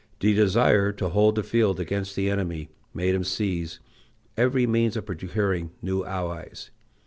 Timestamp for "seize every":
3.23-4.65